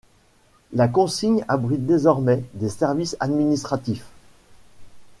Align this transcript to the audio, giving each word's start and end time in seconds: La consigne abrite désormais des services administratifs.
La 0.73 0.87
consigne 0.87 1.45
abrite 1.47 1.85
désormais 1.85 2.43
des 2.55 2.69
services 2.69 3.15
administratifs. 3.19 4.07